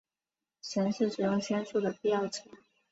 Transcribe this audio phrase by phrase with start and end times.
[0.63, 2.41] 神是使用仙术的必要值。